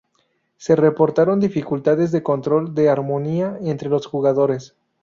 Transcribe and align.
Se 0.57 0.75
reportaron 0.75 1.39
dificultades 1.39 2.11
de 2.11 2.23
control 2.23 2.73
de 2.73 2.89
armonía 2.89 3.59
entre 3.61 3.87
los 3.87 4.07
jugadores. 4.07 4.75